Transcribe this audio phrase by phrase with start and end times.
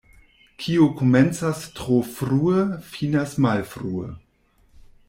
[0.63, 2.65] Kiu komencas tro frue,
[2.95, 4.13] finas malfrue.